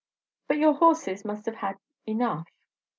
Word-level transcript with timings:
"But 0.47 0.57
your 0.57 0.73
horses 0.73 1.23
must 1.23 1.45
have 1.45 1.53
had 1.57 1.77
enough." 2.07 2.49